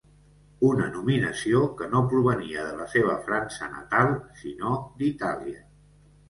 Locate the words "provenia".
2.13-2.63